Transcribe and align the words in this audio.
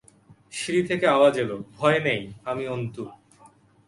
সিঁড়ি 0.51 0.81
থেকে 0.87 1.05
আওয়াজ 1.07 1.35
এল, 1.37 1.51
ভয় 1.77 1.99
নেই, 1.99 2.21
আমি 2.45 2.63
অন্তু। 2.67 3.03